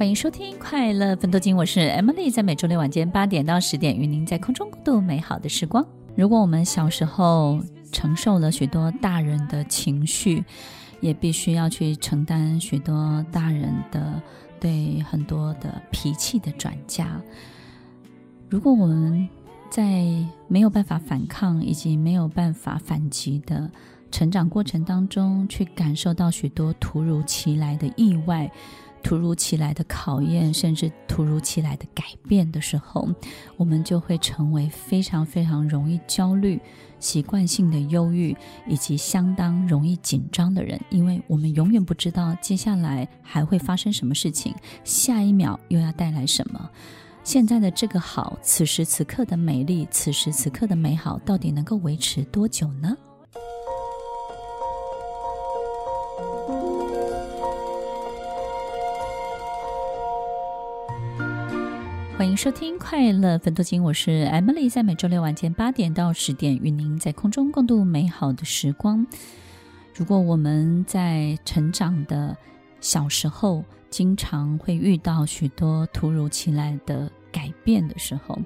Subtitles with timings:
[0.00, 5.86] 欢迎收听《快乐奋斗金》，我是 Emily，在每周六晚间八点到十点，与您在空中共度美好的时光。
[6.16, 10.42] 如果我们小时候承受了许多大人的情绪，
[11.02, 14.22] 也必须要去承担许多大人的
[14.58, 17.20] 对很多的脾气的转嫁。
[18.48, 19.28] 如果我们
[19.68, 20.02] 在
[20.48, 23.70] 没有办法反抗以及没有办法反击的
[24.10, 28.50] 成长过程当中，去感受到许多突如其来的意外。
[29.02, 33.08] 突如其来的考验，甚至突如其来的改变的时候，
[33.56, 36.60] 我们就会成为非常非常容易焦虑、
[36.98, 38.36] 习惯性的忧郁，
[38.66, 40.80] 以及相当容易紧张的人。
[40.90, 46.70] 因为我们永远不知道接下来还会发生什么事情，下一秒又要带来什么。
[47.22, 52.96] 现在的这个好，此时此刻的美丽，此时此刻的美好，到底能够维持多久呢？
[62.20, 69.06] 欢迎收听《快乐分多金》，我是 Emily，在每周六晚间八点到十点，与您在空中共度美好的时光。
[69.94, 72.36] 如果我们在成长的
[72.78, 78.38] 小时候，经常会遇到许多突如其来的改变的时候，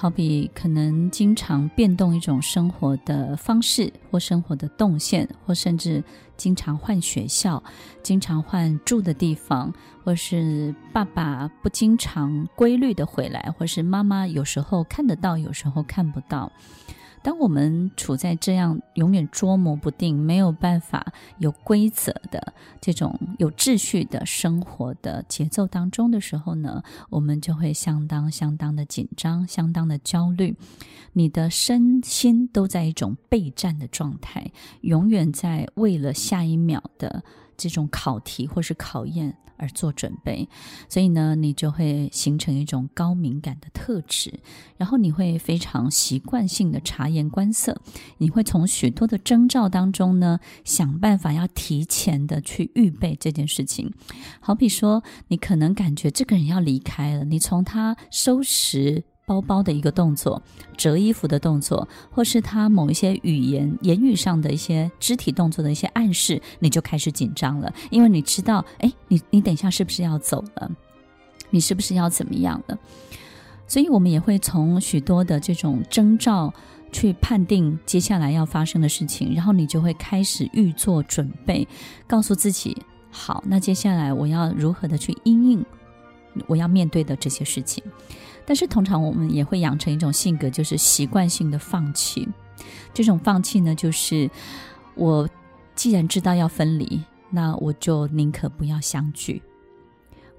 [0.00, 6.00] 好比可能经常变动一种生活的方式，或生活的动线，或甚至
[6.36, 7.60] 经常换学校，
[8.00, 9.72] 经常换住的地方，
[10.04, 16.52] 或是爸爸不经常规律的回来，或是妈妈有时候看得到，有时候看不到。
[17.28, 30.56] 当我们处在这样永远捉摸不定、没有办法有规则的这种有秩序的生活的节奏当中的时候呢，我们就会相当相当的紧张、相当的焦虑，
[31.12, 37.22] 你的身心都在一种备战的状态，永远在为了下一秒的
[37.58, 40.48] 这种考题或是考验而做准备，
[40.88, 44.32] 所以呢，你就会形成一种高敏感的特质，
[44.76, 47.76] 然后你会非常习惯性的察言观色，
[48.18, 53.92] 你会从许多的征兆当中呢，想办法要提前的去预备这件事情。
[54.38, 59.04] 好比说，你可能感觉这个人要离开了，你从他收拾。
[59.28, 60.42] 包包的一个动作，
[60.76, 70.70] 折衣服的动作，或是他某一些语言、言语上的一些肢体动作的一些暗示，你就开始紧张了，因为你知道，哎，你你等一下是不是要走了？
[71.50, 72.78] 你是不是要怎么样了？
[73.66, 76.52] 所以，我们也会从许多的这种征兆
[76.90, 81.68] 去判定接下来要发生的事情，然后你就会开始预做准备，
[82.06, 82.74] 告诉自己，
[83.10, 85.64] 好，那接下来我要如何的去应应
[86.46, 87.84] 我要面对的这些事情。
[88.48, 92.26] 但是通常我们也会养成一种性格，就是习惯性的放弃。
[92.94, 94.30] 这种放弃呢，就是
[94.94, 95.28] 我
[95.74, 99.42] 既然知道要分离，那我就宁可不要相聚。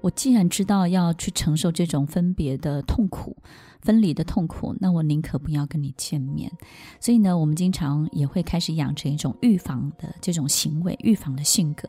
[0.00, 3.36] 我既然知道要去承受这种分别的痛苦、
[3.80, 6.50] 分离的痛苦，那我宁可不要跟你见面。
[6.98, 11.88] 所以呢，我们经常也会开始养成一种预防的这种行为、预防的性格。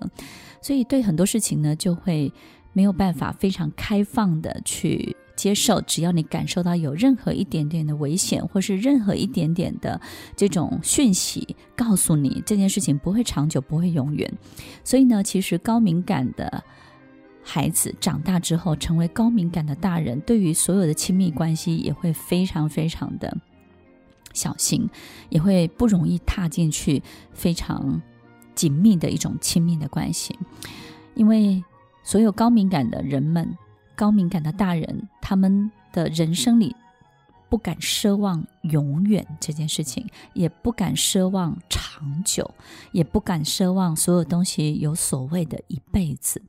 [0.61, 2.31] 所以对很多事情呢，就会
[2.73, 5.15] 没有办法非常开放的去。
[5.33, 9.99] 接受，只要你感受到有任何一点点的危险，或是任何一点点的
[10.35, 14.31] 这种讯息，告诉你这件事情不会长久，不会永远。
[14.83, 16.63] 所以呢，其实高敏感的
[17.41, 23.35] 孩子长大之后，成为高敏感的大人，对于所有的亲密关系也会非常非常的
[24.33, 24.87] 小心，
[25.29, 27.01] 也会不容易踏进去
[27.33, 27.99] 非常
[28.53, 30.37] 紧密的一种亲密的关系，
[31.15, 31.63] 因为
[32.03, 33.57] 所有高敏感的人们。
[33.93, 36.75] 高敏感的大人，他们的人生里
[37.49, 42.49] 不敢奢望永远这件事情，也不敢奢望长久，
[42.93, 46.41] 也不敢奢望所有东西有所谓的一辈子。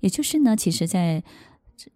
[0.00, 1.22] 也就是呢，其实，在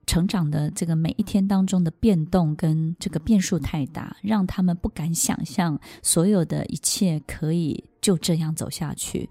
[0.06, 9.28] 成长的这个每一天当中的变动跟这个变数太大，让他们不敢想象所有的一切可以就这样走下去。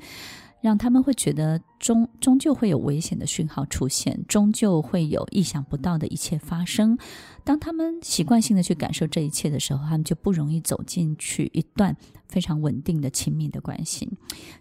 [0.64, 6.98] 让他们会觉得终终究会有危险的讯号出现，终究会有意想不到的一切发生。
[7.44, 11.94] 当他们习惯性的去感受这一切的时候，他们就不容易走进去一段
[12.30, 14.10] 非常稳定的亲密的关系。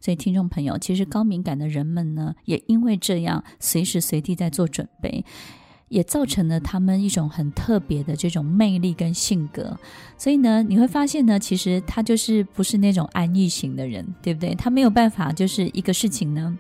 [0.00, 5.25] 所以，听众朋友，其实高敏感的人们呢，也因为这样，随时随地在做准备。
[5.93, 9.79] 也造成了他们一种很特别的这种魅力跟性格，
[10.17, 14.55] 所以呢，你会发现呢，其实他就是不是那种安逸型的人，对不对？
[14.55, 16.59] 他没有办法，就是一个事情呢，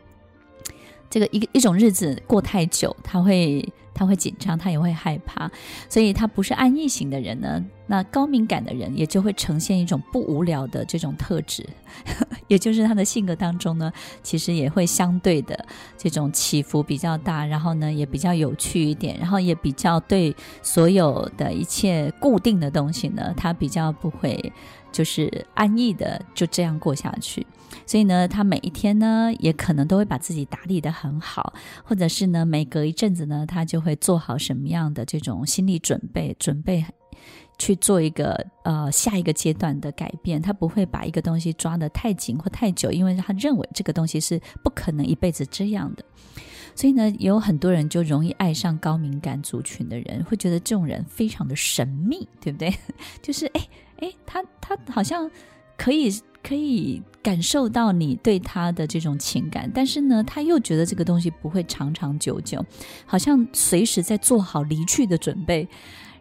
[1.08, 5.50] 这个一个一种日子过太久，他会他会紧张，他也会害怕，
[5.88, 7.64] 所以他不是安逸型的人呢。
[7.88, 11.68] 那高敏感的人也就会呈现一种不无聊的这种特质，
[12.48, 13.92] 也就是他的性格当中呢，
[14.22, 15.66] 其实也会相对的
[15.98, 24.52] 这种起伏比较大，然后呢也比较有趣一点，然后也比较对所有的一切固定的东西呢，他比较不会
[24.92, 27.46] 就是安逸的就这样过下去。
[27.86, 36.84] 所以呢，他每一天呢也可能都会把自己打理得很好，或者是呢每隔一阵子呢，他就会做好什么样的这种心理准备，准备。
[37.58, 46.04] 去做一个呃下一个阶段的改变，他不会把一个东西抓得太紧或太久，因为他认为这个东西是不可能一辈子这样的。
[46.74, 52.74] 所以呢，有很多人就容易爱上高敏感族群的人，会觉得这种人非常的神秘，对不对？
[53.22, 53.60] 就是哎
[54.02, 55.30] 哎，他他好像
[55.78, 56.12] 可以
[56.42, 62.62] 可以感受到你对他的这种情感，但是呢，他又觉得这个东西不会长长久久，
[63.06, 65.66] 好像随时在做好离去的准备。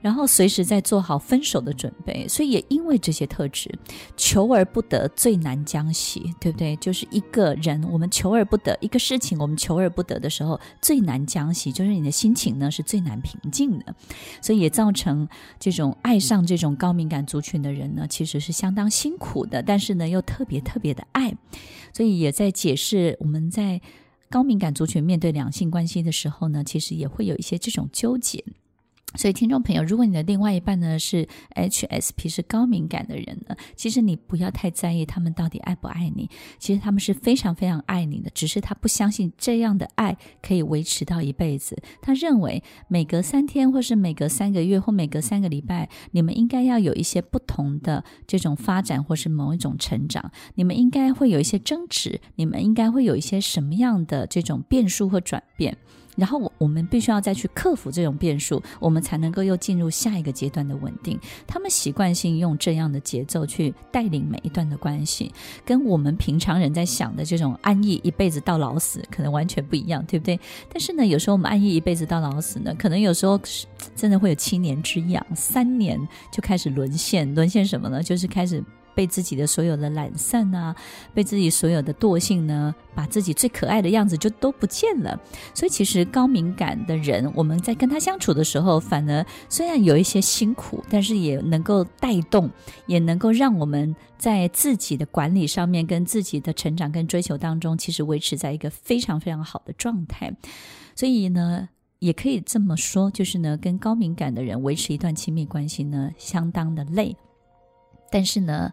[0.01, 3.71] 然后随时在做好分手的准备，所以也因为这些特质，
[4.17, 6.75] 求而不得最难将息，对不对？
[6.77, 13.95] 就是一个人，我们求而不得一个事情，我们求而不得的时候，最难将息，就是你的心情呢是最难平静的，
[14.41, 15.27] 所以也造成
[15.59, 21.35] 这种爱上这种高敏感族群的人呢，其实是相当辛苦的，但是呢又特别特别的爱，
[21.93, 23.79] 所以也在解释我们在
[24.29, 28.43] 高敏感族群面对两性关系的时候呢，其实也会有一些这种纠结。
[29.15, 36.29] 所以，听众朋友，如果你的另外一半呢是 HSP，是高敏感的人呢，其实你不要太在意他们到底爱不爱你。
[36.57, 41.81] 其实他们是非常非常爱你的，只是他不相信这样的爱可以维持到一辈子。
[42.01, 50.31] 他认为每隔三天，或是每隔三个月，或每隔三个礼拜，你们应该要有一些不同的这种发展，或是某一种成长。
[50.55, 55.77] 你们应该会有一些争执，你们应该会有一些什么样的这种变数或转变。
[56.15, 61.19] 然后我我们必须要再去克服这种变数，我们才能够又进入下一个阶段的稳定。
[61.47, 65.31] 他们习惯性用这样的节奏去带领每一段的关系，
[65.65, 70.39] 跟我们平常人在想的这种安逸一辈子到老死可能完全不一样，对不对？
[70.71, 73.39] 但是呢，有时候我们安逸一辈子到老死呢，可能有时候
[73.95, 75.99] 真的会有七年之痒，三年
[76.31, 78.03] 就开始沦陷，沦陷什么呢？
[78.03, 78.63] 就是开始。
[78.93, 80.75] 被自己的所有的懒散啊，
[81.13, 85.19] 被自己所有的惰性呢，把自己最可爱的样子就都不见了。
[85.53, 92.49] 所以其实高敏感的人，我们在跟他相处的时候，反而虽然有一些辛苦，但是也能够带动，
[92.85, 100.31] 也能够让我们在自己的管理上面，跟自己的成长跟追求当中，其实维持在一个非常非常好的状态。
[100.95, 107.15] 所以呢，也可以这么说，就是呢，跟高敏感的人维持一段亲密关系呢，相当的累。
[108.11, 108.71] 但是呢，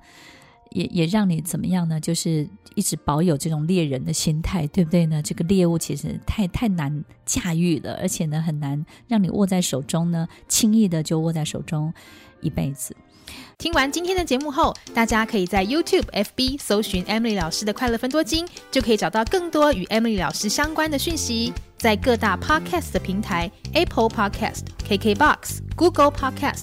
[0.71, 2.01] 也也让你怎么样呢？
[2.01, 5.23] 就是一直保有这种猎人的心态，对不对呢？
[5.23, 11.93] 这个猎物其实太太难驾驭了，而且呢，很难让你握在手中呢，轻易的就握在手中
[12.41, 12.97] 一辈子。
[13.59, 21.53] 听完今天的节目后，大家可以在 YouTube、FB 搜寻 Emily 老师的快乐分多金，就可以找到更多与 Emily 老师相关的讯息。
[21.77, 26.63] 在各大 Podcast 的平台，Apple Podcast、KKBox、Google Podcast、